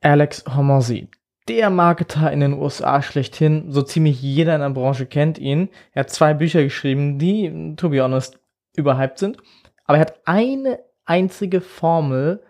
[0.00, 1.08] Alex Hormozzi,
[1.48, 3.72] der Marketer in den USA schlechthin.
[3.72, 5.70] So ziemlich jeder in der Branche kennt ihn.
[5.92, 8.38] Er hat zwei Bücher geschrieben, die, to be honest,
[8.76, 9.38] überhyped sind.
[9.84, 12.42] Aber er hat eine einzige Formel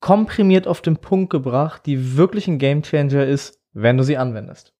[0.00, 4.72] komprimiert auf den Punkt gebracht, die wirklich ein Gamechanger ist, wenn du sie anwendest.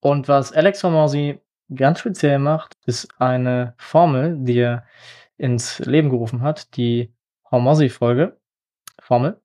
[0.00, 1.40] Und was Alex Hormozzi
[1.74, 4.84] ganz speziell macht, ist eine Formel, die er
[5.36, 7.12] ins Leben gerufen hat, die
[7.50, 8.38] Hormozzi-Folge,
[9.00, 9.41] Formel.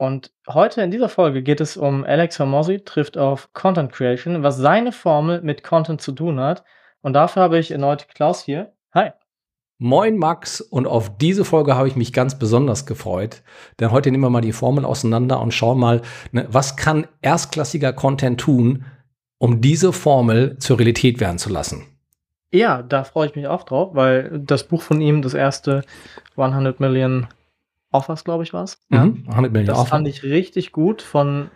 [0.00, 4.56] Und heute in dieser Folge geht es um Alex Hormozzi trifft auf Content Creation, was
[4.56, 6.64] seine Formel mit Content zu tun hat.
[7.02, 8.72] Und dafür habe ich erneut Klaus hier.
[8.94, 9.10] Hi.
[9.76, 13.42] Moin Max und auf diese Folge habe ich mich ganz besonders gefreut,
[13.78, 16.00] denn heute nehmen wir mal die Formel auseinander und schauen mal,
[16.32, 18.86] ne, was kann erstklassiger Content tun,
[19.36, 21.84] um diese Formel zur Realität werden zu lassen.
[22.50, 25.82] Ja, da freue ich mich auch drauf, weil das Buch von ihm, das erste
[26.38, 27.26] 100 Million
[27.92, 28.78] Offers, glaube ich, war es.
[28.88, 29.88] Mhm, 100 Million Das Offer.
[29.88, 31.50] fand ich richtig gut von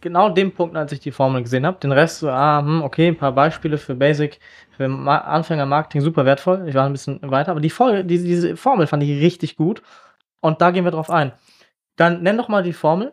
[0.00, 1.78] genau dem Punkt, als ich die Formel gesehen habe.
[1.78, 4.38] Den Rest so, ah, hm, okay, ein paar Beispiele für Basic,
[4.76, 6.66] für Ma Anfänger-Marketing super wertvoll.
[6.68, 9.82] Ich war ein bisschen weiter, aber die Folge, diese, diese Formel fand ich richtig gut.
[10.40, 11.32] Und da gehen wir drauf ein.
[11.96, 13.12] Dann nenn doch mal die Formel,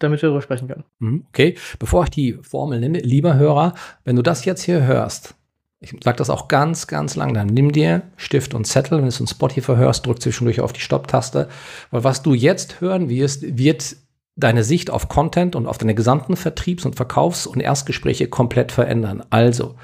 [0.00, 0.84] damit wir darüber sprechen können.
[0.98, 3.74] Mhm, Okay, bevor ich die Formel nenne, lieber Hörer,
[4.04, 5.36] wenn du das jetzt hier hörst,
[5.80, 9.08] ich sage das auch ganz, ganz lang, dann nimm dir Stift und Zettel, wenn du
[9.08, 11.48] es in Spotify hörst, drück zwischendurch auf die Stopptaste,
[11.90, 13.96] weil was du jetzt hören wirst, wird
[14.36, 19.24] deine Sicht auf Content und auf deine gesamten Vertriebs- und Verkaufs- und Erstgespräche komplett verändern.
[19.30, 19.76] Also,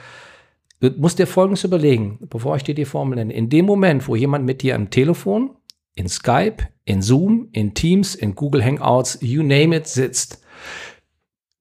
[0.81, 3.33] du musst dir Folgendes überlegen, bevor ich dir die Formel nenne.
[3.33, 5.57] In dem Moment, wo jemand mit dir am Telefon,
[5.95, 10.43] in Skype, in Zoom, in Teams, in Google Hangouts, you name it, sitzt,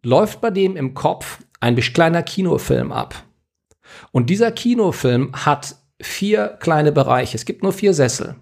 [0.03, 3.23] läuft bei dem im Kopf ein kleiner Kinofilm ab.
[4.11, 7.36] Und dieser Kinofilm hat vier kleine Bereiche.
[7.36, 8.36] Es gibt nur vier Sessel.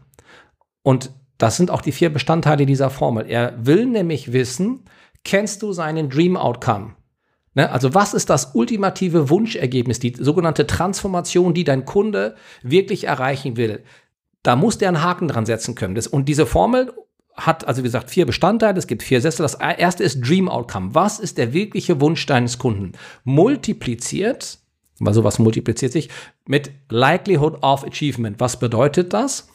[0.83, 3.25] Und das sind auch die vier Bestandteile dieser Formel.
[3.27, 4.85] Er will nämlich wissen,
[5.23, 6.95] kennst du seinen Dream Outcome?
[7.53, 7.71] Ne?
[7.71, 13.83] Also was ist das ultimative Wunschergebnis, die sogenannte Transformation, die dein Kunde wirklich erreichen will?
[14.43, 15.95] Da muss der einen Haken dran setzen können.
[15.95, 16.93] Das, und diese Formel
[17.45, 18.77] hat, also wie gesagt, vier Bestandteile.
[18.77, 19.43] Es gibt vier Sessel.
[19.43, 20.93] Das erste ist Dream Outcome.
[20.93, 22.93] Was ist der wirkliche Wunsch deines Kunden?
[23.23, 24.59] Multipliziert,
[24.99, 26.09] weil sowas multipliziert sich,
[26.45, 28.39] mit Likelihood of Achievement.
[28.39, 29.49] Was bedeutet das?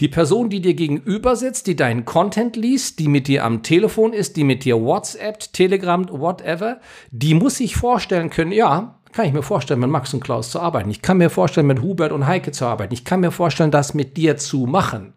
[0.00, 4.12] Die Person, die dir gegenüber sitzt, die deinen Content liest, die mit dir am Telefon
[4.12, 6.80] ist, die mit dir WhatsApp, Telegram, whatever,
[7.12, 10.58] die muss sich vorstellen können, ja, kann ich mir vorstellen, mit Max und Klaus zu
[10.58, 10.90] arbeiten.
[10.90, 12.92] Ich kann mir vorstellen, mit Hubert und Heike zu arbeiten.
[12.92, 15.14] Ich kann mir vorstellen, das mit dir zu machen.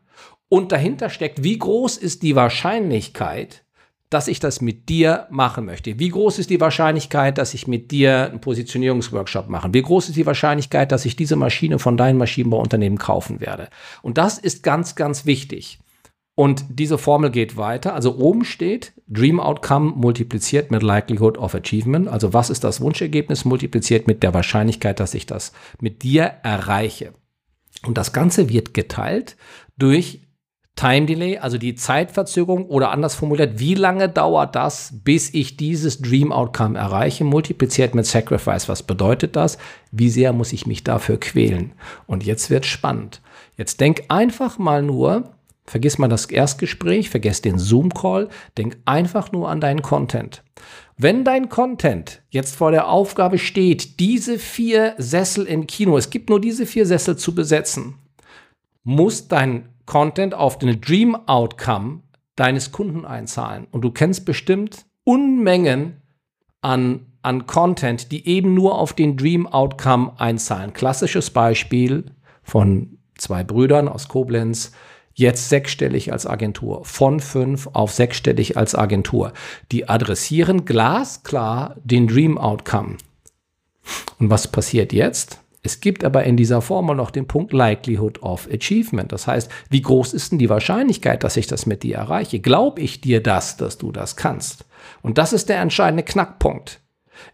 [0.49, 3.63] Und dahinter steckt, wie groß ist die Wahrscheinlichkeit,
[4.09, 5.99] dass ich das mit dir machen möchte?
[5.99, 9.73] Wie groß ist die Wahrscheinlichkeit, dass ich mit dir einen Positionierungsworkshop mache?
[9.73, 13.69] Wie groß ist die Wahrscheinlichkeit, dass ich diese Maschine von deinem Maschinenbauunternehmen kaufen werde?
[14.01, 15.79] Und das ist ganz, ganz wichtig.
[16.39, 17.95] Und diese Formel geht weiter.
[17.95, 22.07] Also oben steht Dream Outcome multipliziert mit Likelihood of Achievement.
[22.07, 25.51] Also was ist das Wunschergebnis multipliziert mit der Wahrscheinlichkeit, dass ich das
[25.81, 27.13] mit dir erreiche.
[27.87, 29.35] Und das Ganze wird geteilt
[29.77, 30.26] durch
[30.77, 36.01] Time Delay, also die Zeitverzögerung oder anders formuliert, wie lange dauert das, bis ich dieses
[36.01, 38.69] Dream Outcome erreiche, multipliziert mit Sacrifice.
[38.69, 39.57] Was bedeutet das?
[39.91, 41.73] Wie sehr muss ich mich dafür quälen?
[42.05, 43.21] Und jetzt wird spannend.
[43.57, 45.31] Jetzt denk einfach mal nur,
[45.65, 50.43] vergiss mal das Erstgespräch, vergiss den Zoom-Call, denk einfach nur an deinen Content.
[50.95, 56.29] Wenn dein Content jetzt vor der Aufgabe steht, diese vier Sessel im Kino, es gibt
[56.29, 57.95] nur diese vier Sessel zu besetzen,
[58.83, 62.01] muss dein Content auf den Dream Outcome
[62.35, 63.65] deines Kunden einzahlen.
[63.71, 66.01] Und du kennst bestimmt Unmengen
[66.61, 70.73] an, an Content, die eben nur auf den Dream Outcome einzahlen.
[70.73, 72.11] Klassisches Beispiel
[72.43, 74.73] von zwei Brüdern aus Koblenz,
[75.13, 79.33] jetzt sechsstellig als Agentur, von fünf auf sechsstellig als Agentur.
[79.71, 82.97] Die adressieren glasklar den Dream Outcome.
[84.19, 85.39] Und was passiert jetzt?
[85.63, 89.11] Es gibt aber in dieser Formel noch den Punkt Likelihood of Achievement.
[89.11, 92.39] Das heißt, wie groß ist denn die Wahrscheinlichkeit, dass ich das mit dir erreiche?
[92.39, 94.65] Glaube ich dir das, dass du das kannst?
[95.01, 96.81] Und das ist der entscheidende Knackpunkt.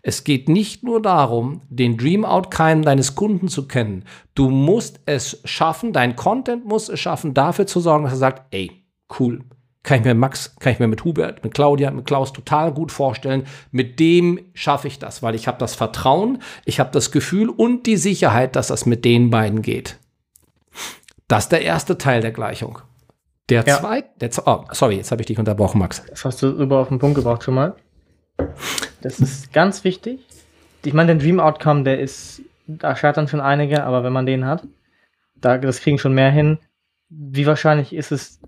[0.02, 4.06] Es geht nicht nur darum, den Dream Outcome deines Kunden zu kennen.
[4.34, 8.54] Du musst es schaffen, dein Content muss es schaffen, dafür zu sorgen, dass er sagt,
[8.54, 8.72] ey,
[9.20, 9.44] cool,
[9.84, 12.92] kann ich mir Max, kann ich mir mit Hubert, mit Claudia, mit Klaus total gut
[12.92, 13.46] vorstellen.
[13.72, 17.86] Mit dem schaffe ich das, weil ich habe das Vertrauen, ich habe das Gefühl und
[17.86, 19.98] die Sicherheit, dass das mit den beiden geht.
[21.28, 22.80] Das ist der erste Teil der Gleichung.
[23.50, 23.80] Der Ja.
[23.80, 26.02] zweite, der, oh, sorry, jetzt habe ich dich unterbrochen, Max.
[26.10, 27.76] Das hast du super auf den Punkt gebracht schon mal.
[29.02, 30.22] Das ist ganz wichtig.
[30.86, 34.46] Ich meine, den Dream Outcome, der ist, da scheitern schon einige, aber wenn man den
[34.46, 34.66] hat,
[35.36, 36.58] da, das kriegen schon mehr hin.
[37.10, 38.40] Wie wahrscheinlich ist es,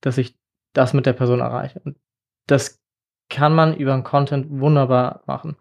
[0.00, 0.34] dass ich
[0.76, 1.80] das mit der Person erreiche.
[1.84, 1.96] Und
[2.46, 2.80] das
[3.28, 5.56] kann man über den Content wunderbar machen.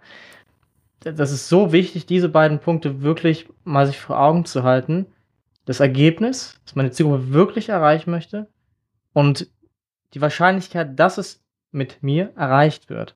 [0.99, 5.05] Das ist so wichtig, diese beiden Punkte wirklich mal sich vor Augen zu halten.
[5.65, 8.47] Das Ergebnis, das meine Zielgruppe wirklich erreichen möchte
[9.13, 9.47] und
[10.13, 13.15] die Wahrscheinlichkeit, dass es mit mir erreicht wird.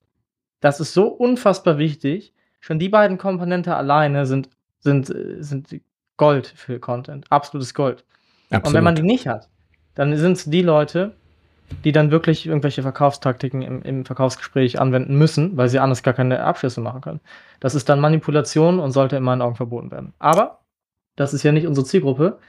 [0.60, 2.34] Das ist so unfassbar wichtig.
[2.60, 4.50] Schon die beiden Komponente alleine sind,
[4.80, 5.82] sind, sind
[6.18, 7.32] Gold für Content.
[7.32, 8.04] Absolutes Gold.
[8.50, 8.68] Absolut.
[8.68, 9.50] Und wenn man die nicht hat,
[9.96, 11.16] dann sind es die Leute,
[11.84, 16.44] die dann wirklich irgendwelche Verkaufstaktiken im, im, Verkaufsgespräch anwenden müssen, weil sie anders gar keine
[16.44, 17.20] Abschlüsse machen können.
[17.60, 20.14] Das ist dann Manipulation und sollte in meinen Augen verboten werden.
[20.20, 20.60] Aber
[21.16, 22.40] das ist ja nicht unsere Zielgruppe.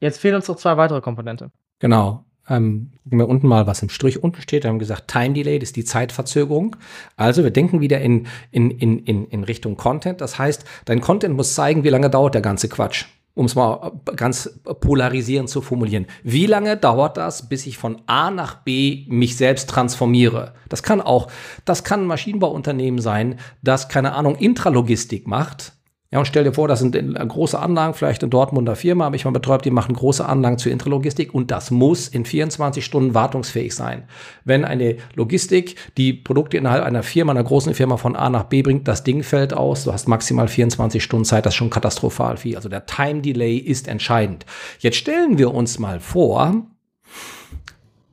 [0.00, 1.50] Jetzt fehlen uns noch zwei weitere Komponente.
[1.78, 2.24] Genau.
[2.48, 4.64] Ähm, gucken wir unten mal, was im Strich unten steht.
[4.64, 6.76] Wir haben gesagt, Time Delay ist die Zeitverzögerung.
[7.16, 10.20] Also wir denken wieder in, in, in, in Richtung Content.
[10.20, 13.06] Das heißt, dein Content muss zeigen, wie lange dauert der ganze Quatsch
[13.40, 16.04] um es mal ganz polarisierend zu formulieren.
[16.22, 20.52] Wie lange dauert das, bis ich von A nach B mich selbst transformiere?
[20.68, 21.28] Das kann auch,
[21.64, 25.72] das kann ein Maschinenbauunternehmen sein, das keine Ahnung Intralogistik macht
[26.12, 29.24] ja, und stell dir vor, das sind große Anlagen, vielleicht eine Dortmunder Firma, habe ich
[29.24, 33.72] mal betreut, die machen große Anlagen zur Intralogistik und das muss in 24 Stunden wartungsfähig
[33.72, 34.02] sein.
[34.44, 38.62] Wenn eine Logistik die Produkte innerhalb einer Firma, einer großen Firma von A nach B
[38.62, 42.36] bringt, das Ding fällt aus, du hast maximal 24 Stunden Zeit, das ist schon katastrophal
[42.36, 42.56] viel.
[42.56, 44.46] Also der Time Delay ist entscheidend.
[44.80, 46.66] Jetzt stellen wir uns mal vor,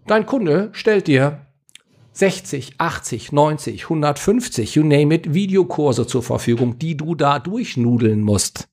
[0.06, 1.47] dein Kunde stellt dir
[2.18, 8.70] 60, 80, 90, 150, you name it, Videokurse zur Verfügung, die du da durchnudeln musst.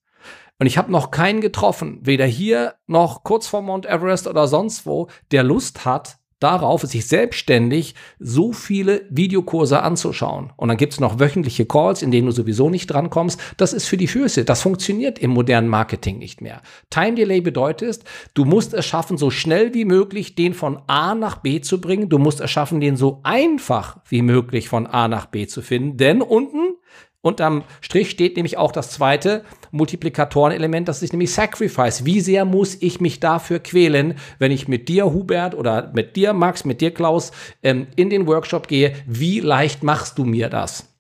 [0.59, 4.87] Und ich habe noch keinen getroffen, weder hier noch kurz vor Mount Everest oder sonst
[4.87, 10.53] wo, der Lust hat, darauf, sich selbstständig so viele Videokurse anzuschauen.
[10.57, 13.41] Und dann gibt es noch wöchentliche Calls, in denen du sowieso nicht drankommst.
[13.57, 14.45] Das ist für die Füße.
[14.45, 16.63] Das funktioniert im modernen Marketing nicht mehr.
[16.91, 18.05] Time Delay bedeutet,
[18.35, 22.09] du musst es schaffen, so schnell wie möglich den von A nach B zu bringen.
[22.09, 25.97] Du musst es schaffen, den so einfach wie möglich von A nach B zu finden.
[25.97, 26.77] Denn unten
[27.25, 32.05] Unterm Strich steht nämlich auch das zweite Multiplikatorenelement, das ist nämlich Sacrifice.
[32.05, 36.35] Wie sehr muss ich mich dafür quälen, wenn ich mit dir, Hubert, oder mit dir,
[36.35, 37.33] Max, mit dir, Klaus,
[37.63, 38.95] ähm, in den Workshop gehe?
[39.07, 40.95] Wie leicht machst du mir das?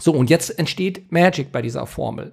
[0.00, 2.32] So, und jetzt entsteht Magic bei dieser Formel.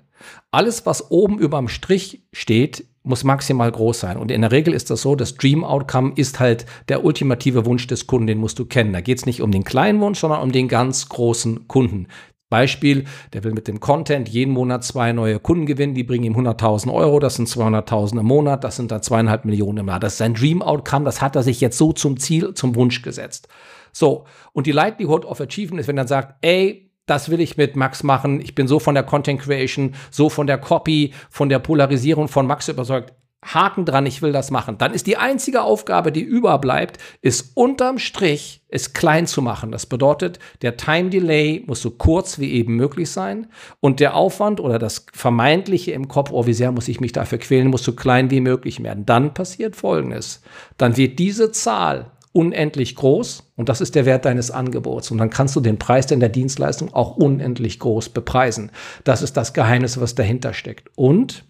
[0.50, 4.18] Alles, was oben überm Strich steht, muss maximal groß sein.
[4.18, 7.86] Und in der Regel ist das so, das Dream Outcome ist halt der ultimative Wunsch
[7.86, 8.94] des Kunden, den musst du kennen.
[8.94, 12.08] Da geht es nicht um den kleinen Wunsch, sondern um den ganz großen Kunden.
[12.50, 13.04] Beispiel,
[13.34, 16.94] der will mit dem Content jeden Monat zwei neue Kunden gewinnen, die bringen ihm 100.000
[16.94, 20.00] Euro, das sind 200.000 im Monat, das sind dann zweieinhalb Millionen im Jahr.
[20.00, 23.02] Das ist sein Dream Outcome, das hat er sich jetzt so zum Ziel, zum Wunsch
[23.02, 23.50] gesetzt.
[23.92, 27.76] So, und die Likelihood of Achievement ist, wenn er sagt, ey, das will ich mit
[27.76, 31.60] Max machen, ich bin so von der Content Creation, so von der Copy, von der
[31.60, 33.14] Polarisierung von Max überzeugt,
[33.54, 34.78] Haken dran, ich will das machen.
[34.78, 39.72] Dann ist die einzige Aufgabe, die überbleibt, ist unterm Strich es klein zu machen.
[39.72, 43.48] Das bedeutet, der Time Delay muss so kurz wie eben möglich sein
[43.80, 47.38] und der Aufwand oder das Vermeintliche im Kopf, oh, wie sehr muss ich mich dafür
[47.38, 49.06] quälen, muss so klein wie möglich werden.
[49.06, 50.42] Dann passiert Folgendes.
[50.78, 55.10] Dann wird diese Zahl unendlich groß und das ist der Wert deines Angebots.
[55.12, 58.72] Und dann kannst du den Preis in der Dienstleistung auch unendlich groß bepreisen.
[59.04, 60.90] Das ist das Geheimnis, was dahinter steckt.
[60.96, 61.46] Und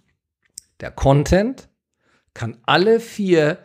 [0.80, 1.68] der Content
[2.38, 3.58] kann alle vier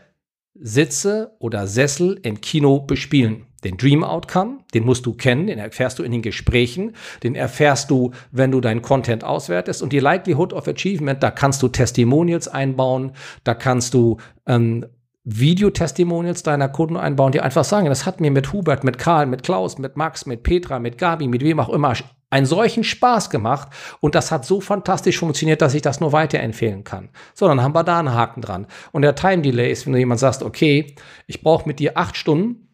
[0.55, 3.47] Sitze oder Sessel im Kino bespielen.
[3.65, 7.91] Den Dream Outcome, den musst du kennen, den erfährst du in den Gesprächen, den erfährst
[7.91, 9.83] du, wenn du deinen Content auswertest.
[9.83, 13.13] Und die Likelihood of Achievement, da kannst du Testimonials einbauen,
[13.45, 14.87] da kannst du ähm,
[15.25, 19.45] Videotestimonials deiner Kunden einbauen, die einfach sagen, das hat mir mit Hubert, mit Karl, mit
[19.45, 21.95] Klaus, mit Max, mit Petra, mit Gabi, mit wem auch immer
[22.33, 23.69] einen solchen Spaß gemacht
[24.01, 27.11] und das hat so fantastisch funktioniert, dass ich das nur weiterempfehlen kann.
[27.35, 28.67] So, dann haben wir da einen Haken dran.
[28.91, 30.97] Und der Time Delay ist, wenn du jemand sagst, okay,
[31.27, 32.69] ich brauche mit dir acht Stunden,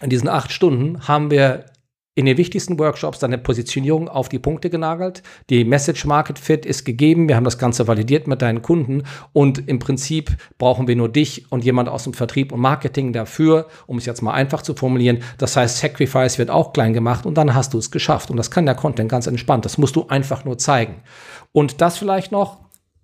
[0.00, 1.66] in diesen acht Stunden haben wir
[2.14, 5.22] in den wichtigsten Workshops deine Positionierung auf die Punkte genagelt.
[5.48, 7.26] Die Message Market Fit ist gegeben.
[7.26, 9.04] Wir haben das Ganze validiert mit deinen Kunden.
[9.32, 13.66] Und im Prinzip brauchen wir nur dich und jemand aus dem Vertrieb und Marketing dafür,
[13.86, 15.22] um es jetzt mal einfach zu formulieren.
[15.38, 18.30] Das heißt, Sacrifice wird auch klein gemacht und dann hast du es geschafft.
[18.30, 19.64] Und das kann der Content ganz entspannt.
[19.64, 20.96] Das musst du einfach nur zeigen.
[21.52, 22.58] Und das vielleicht noch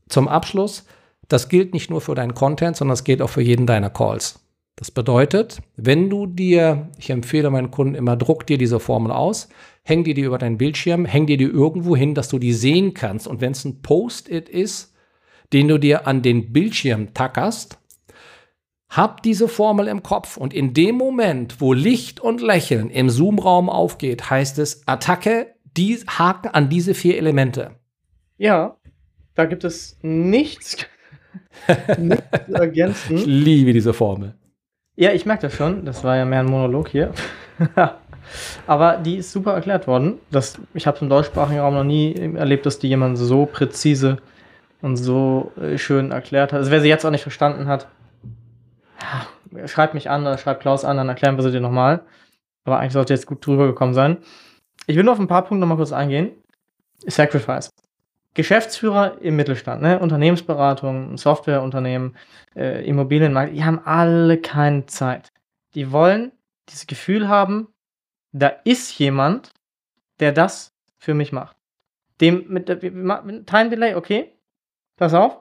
[0.08, 0.84] zum Abschluss.
[1.28, 4.40] Das gilt nicht nur für deinen Content, sondern es gilt auch für jeden deiner Calls.
[4.78, 9.49] Das bedeutet, wenn du dir, ich empfehle meinen Kunden immer, druck dir diese Formel aus,
[9.82, 12.94] häng dir die über deinen Bildschirm, häng dir die irgendwo hin, dass du die sehen
[12.94, 13.26] kannst.
[13.26, 14.94] Und wenn es ein Post-it ist,
[15.52, 17.80] den du dir an den Bildschirm tackerst,
[18.88, 20.37] hab diese Formel im Kopf.
[20.37, 25.97] Und in dem Moment, wo Licht und Lächeln im Zoom-Raum aufgeht, heißt es Attacke, die
[26.06, 27.73] Haken an diese vier Elemente.
[28.37, 28.76] Ja,
[29.35, 30.76] da gibt es nichts,
[31.99, 33.16] nichts zu ergänzen.
[33.16, 34.38] Ich liebe diese Formel.
[35.00, 35.85] Ja, ich merke das schon.
[35.85, 37.12] Das war ja mehr ein Monolog hier.
[38.67, 40.19] Aber die ist super erklärt worden.
[40.33, 44.17] Das, ich habe im deutschsprachigen Raum noch nie erlebt, dass die jemand so präzise
[44.83, 46.59] und so äh, schön erklärt hat.
[46.59, 47.87] Also wer sie jetzt auch nicht verstanden hat,
[49.67, 52.00] schreibt mich an oder schreibt Klaus an, dann erklären wir sie dir nochmal.
[52.64, 54.17] Aber eigentlich sollte jetzt gut drüber gekommen sein.
[54.88, 56.33] Ich will nur auf ein paar Punkte nochmal kurz eingehen.
[57.07, 57.71] Sacrifice.
[58.38, 59.99] Geschäftsführer im Mittelstand, ne?
[59.99, 62.16] Unternehmensberatung, Softwareunternehmen,
[62.54, 65.33] äh, Immobilienmarkt, die haben alle keine Zeit.
[65.75, 66.30] Die wollen
[66.68, 67.66] dieses Gefühl haben,
[68.30, 69.50] da ist jemand,
[70.21, 71.57] der das für mich macht.
[72.21, 74.33] Dem mit, mit Time Delay, okay,
[74.97, 75.38] pass auf,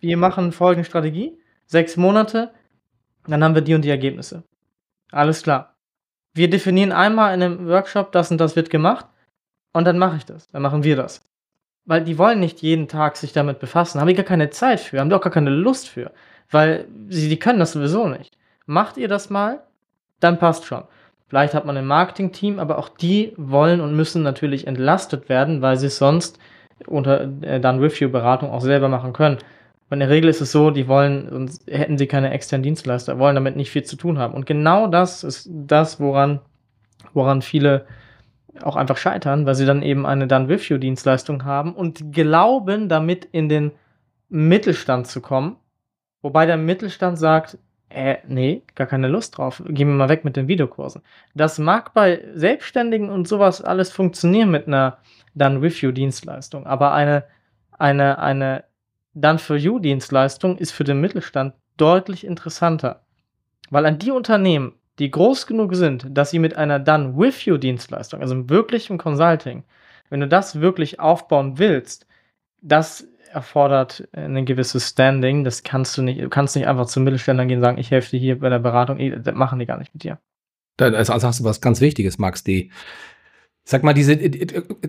[0.00, 2.54] wir machen folgende Strategie, sechs Monate,
[3.26, 4.42] dann haben wir die und die Ergebnisse.
[5.10, 5.76] Alles klar.
[6.32, 9.04] Wir definieren einmal in einem Workshop, das und das wird gemacht,
[9.74, 11.20] und dann mache ich das, dann machen wir das.
[11.84, 15.00] Weil die wollen nicht jeden Tag sich damit befassen, haben die gar keine Zeit für,
[15.00, 16.12] haben die auch gar keine Lust für,
[16.50, 18.36] weil sie die können das sowieso nicht.
[18.66, 19.62] Macht ihr das mal,
[20.20, 20.84] dann passt schon.
[21.28, 25.78] Vielleicht hat man ein Marketing-Team, aber auch die wollen und müssen natürlich entlastet werden, weil
[25.78, 26.38] sie es sonst
[26.86, 29.38] unter äh, dann Review-Beratung auch selber machen können.
[29.88, 33.18] Und in der Regel ist es so, die wollen, sonst hätten sie keine externen Dienstleister,
[33.18, 34.34] wollen damit nicht viel zu tun haben.
[34.34, 36.40] Und genau das ist das, woran,
[37.12, 37.86] woran viele
[38.60, 42.88] auch einfach scheitern, weil sie dann eben eine Done With You Dienstleistung haben und glauben,
[42.88, 43.72] damit in den
[44.28, 45.56] Mittelstand zu kommen.
[46.20, 49.62] Wobei der Mittelstand sagt, äh, nee, gar keine Lust drauf.
[49.66, 51.02] Gehen wir mal weg mit den Videokursen.
[51.34, 54.98] Das mag bei Selbstständigen und sowas alles funktionieren mit einer
[55.34, 57.24] Done-with-you-Dienstleistung, aber eine,
[57.78, 58.64] eine, eine
[59.14, 63.02] Done-for-you-Dienstleistung ist für den Mittelstand deutlich interessanter.
[63.70, 68.98] Weil an die Unternehmen, die groß genug sind, dass sie mit einer Done-with-you-Dienstleistung, also im
[68.98, 69.64] Consulting,
[70.10, 72.06] wenn du das wirklich aufbauen willst,
[72.60, 75.42] das erfordert ein gewisses Standing.
[75.44, 78.10] Das kannst du nicht, du kannst nicht einfach zum Mittelständler gehen und sagen, ich helfe
[78.10, 78.98] dir hier bei der Beratung.
[79.22, 80.18] Das machen die gar nicht mit dir.
[80.78, 82.70] Also hast du was ganz Wichtiges, Max D.
[83.64, 84.18] Sag mal, diese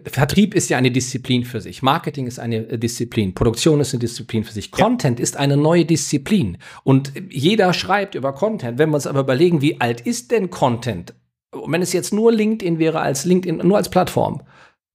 [0.06, 1.84] Vertrieb ist ja eine Disziplin für sich.
[1.84, 3.36] Marketing ist eine Disziplin.
[3.36, 4.72] Produktion ist eine Disziplin für sich.
[4.75, 4.84] Ja.
[4.84, 6.58] Content ist eine neue Disziplin.
[6.84, 8.80] Und jeder schreibt über Content.
[8.80, 11.13] Wenn wir uns aber überlegen, wie alt ist denn Content?
[11.51, 14.42] Und wenn es jetzt nur LinkedIn wäre als LinkedIn, nur als Plattform,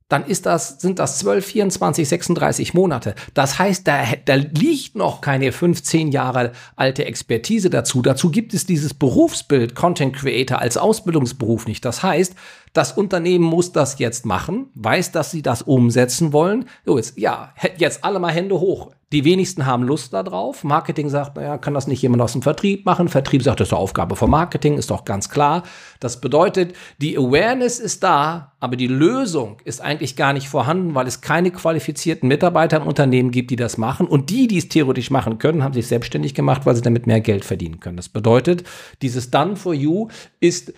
[0.08, 3.14] dann ist das, sind das 12, 24, 36 Monate.
[3.34, 8.00] Das heißt, da, da liegt noch keine 15 Jahre alte Expertise dazu.
[8.00, 11.84] Dazu gibt es dieses Berufsbild Content Creator als Ausbildungsberuf nicht.
[11.84, 12.34] Das heißt,
[12.72, 16.66] das Unternehmen muss das jetzt machen, weiß, dass sie das umsetzen wollen.
[16.86, 18.92] So, jetzt, ja, jetzt alle mal Hände hoch.
[19.10, 20.64] Die wenigsten haben Lust darauf.
[20.64, 23.08] Marketing sagt, naja, kann das nicht jemand aus dem Vertrieb machen?
[23.08, 25.62] Vertrieb sagt, das ist eine Aufgabe von Marketing, ist doch ganz klar.
[25.98, 31.06] Das bedeutet, die Awareness ist da, aber die Lösung ist eigentlich gar nicht vorhanden, weil
[31.06, 34.06] es keine qualifizierten Mitarbeiter im Unternehmen gibt, die das machen.
[34.06, 37.22] Und die, die es theoretisch machen können, haben sich selbstständig gemacht, weil sie damit mehr
[37.22, 37.96] Geld verdienen können.
[37.96, 38.64] Das bedeutet,
[39.00, 40.74] dieses Done for You ist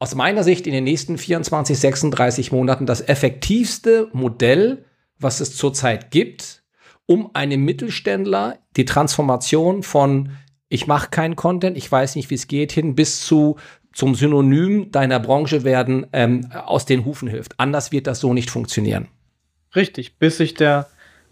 [0.00, 4.86] aus meiner Sicht in den nächsten 24, 36 Monaten das effektivste Modell,
[5.20, 6.59] was es zurzeit gibt,
[7.10, 10.30] um einem Mittelständler die Transformation von
[10.68, 13.56] ich mache keinen Content, ich weiß nicht, wie es geht, hin bis zu
[13.92, 17.58] zum Synonym deiner Branche werden ähm, aus den Hufen hilft.
[17.58, 19.08] Anders wird das so nicht funktionieren.
[19.74, 20.86] Richtig, bis sich der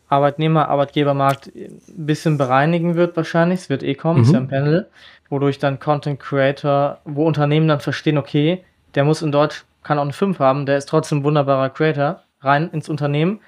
[0.09, 3.61] Arbeitnehmer, Arbeitgebermarkt ein bisschen bereinigen wird wahrscheinlich.
[3.61, 4.25] Es wird eh kommen, mhm.
[4.25, 4.89] ist ja ein Panel
[5.29, 10.03] wodurch dann Content Creator, wo Unternehmen dann verstehen, okay, der muss in Deutsch, kann auch
[10.03, 13.41] eine 5 haben, der ist trotzdem ein wunderbarer Creator, rein ins Unternehmen.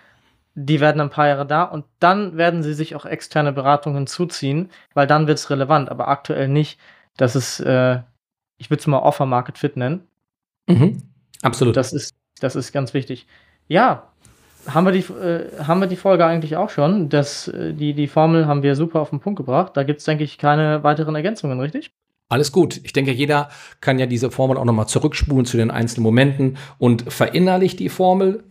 [0.55, 4.71] Die werden ein paar Jahre da und dann werden sie sich auch externe Beratungen zuziehen,
[4.95, 6.79] weil dann wird es relevant, aber aktuell nicht.
[7.17, 8.01] Das ist, äh,
[8.59, 10.07] ich würde es mal Offer Market Fit nennen.
[10.67, 11.03] Mhm.
[11.43, 11.77] Absolut.
[11.77, 13.27] Das ist, das ist ganz wichtig.
[13.69, 14.11] Ja,
[14.67, 17.09] haben wir die, äh, haben wir die Folge eigentlich auch schon.
[17.09, 19.77] Das, äh, die, die Formel haben wir super auf den Punkt gebracht.
[19.77, 21.93] Da gibt es, denke ich, keine weiteren Ergänzungen, richtig?
[22.29, 22.81] Alles gut.
[22.85, 23.49] Ich denke, jeder
[23.81, 28.45] kann ja diese Formel auch nochmal zurückspulen zu den einzelnen Momenten und verinnerlicht die Formel.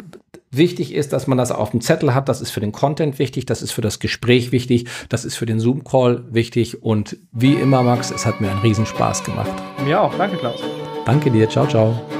[0.52, 2.30] Wichtig ist, dass man das auf dem Zettel hat.
[2.30, 5.46] Das ist für den Content wichtig, das ist für das Gespräch wichtig, das ist für
[5.46, 6.84] den Zoom-Call wichtig.
[6.84, 9.52] Und wie immer, Max, es hat mir einen Riesenspaß gemacht.
[9.84, 10.14] Mir auch.
[10.16, 10.60] Danke, Klaus.
[11.06, 11.50] Danke dir.
[11.50, 12.19] Ciao, ciao.